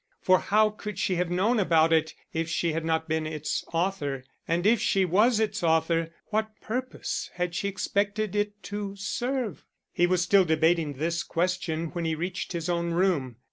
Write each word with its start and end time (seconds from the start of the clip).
For 0.19 0.39
how 0.39 0.71
could 0.71 0.97
she 0.97 1.17
have 1.17 1.29
known 1.29 1.59
about 1.59 1.93
it 1.93 2.15
if 2.33 2.49
she 2.49 2.71
had 2.73 2.83
not 2.83 3.07
been 3.07 3.27
its 3.27 3.63
author, 3.71 4.23
and 4.47 4.65
if 4.65 4.81
she 4.81 5.05
was 5.05 5.39
its 5.39 5.61
author, 5.61 6.09
what 6.29 6.59
purpose 6.59 7.29
had 7.35 7.53
she 7.53 7.67
expected 7.67 8.35
it 8.35 8.63
to 8.63 8.95
serve? 8.95 9.63
He 9.93 10.07
was 10.07 10.23
still 10.23 10.43
debating 10.43 10.93
this 10.93 11.21
question 11.21 11.89
when 11.89 12.05
he 12.05 12.15
reached 12.15 12.53
his 12.53 12.67
own 12.67 12.89
room. 12.93 13.35